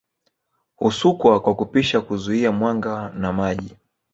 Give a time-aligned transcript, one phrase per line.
[0.77, 3.77] Husukwa kwa kupisha kuzuia mwanga na maji